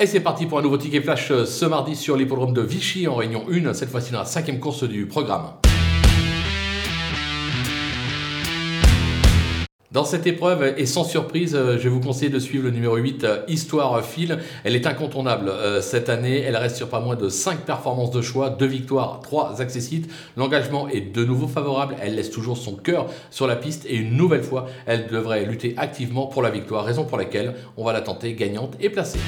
[0.00, 3.08] Et c'est parti pour un nouveau ticket flash euh, ce mardi sur l'hippodrome de Vichy
[3.08, 5.54] en Réunion 1, cette fois-ci dans la cinquième course du programme.
[9.90, 12.94] Dans cette épreuve, et sans surprise, euh, je vais vous conseiller de suivre le numéro
[12.94, 14.38] 8, euh, Histoire Phil.
[14.62, 16.42] Elle est incontournable cette année.
[16.42, 20.08] Elle reste sur pas moins de 5 performances de choix, 2 victoires, 3 accessites.
[20.36, 21.96] L'engagement est de nouveau favorable.
[22.00, 25.74] Elle laisse toujours son cœur sur la piste et une nouvelle fois, elle devrait lutter
[25.76, 29.18] activement pour la victoire, raison pour laquelle on va la tenter gagnante et placée.